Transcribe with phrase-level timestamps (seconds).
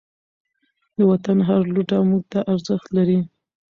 [0.95, 3.19] د وطن هر لوټه موږ ته ارزښت لري.